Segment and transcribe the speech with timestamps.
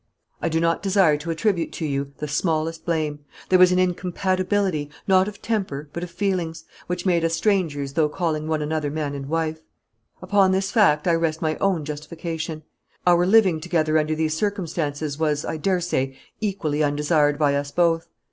[0.41, 3.19] I do not desire to attribute to you the smallest blame.
[3.49, 8.09] There was an incompatibility, not of temper but of feelings, which made us strangers though
[8.09, 9.61] calling one another man and wife.
[10.19, 12.63] Upon this fact I rest my own justification;
[13.05, 18.07] our living together under these circumstances was, I dare say, equally undesired by us both.